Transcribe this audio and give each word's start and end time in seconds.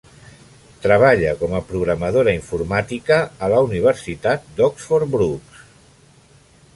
Treballa 0.85 1.33
com 1.41 1.51
a 1.57 1.61
programadora 1.73 2.33
informàtica 2.37 3.19
a 3.49 3.49
la 3.55 3.61
Universitat 3.67 4.49
d'Oxford 4.61 5.15
Brookes. 5.17 5.63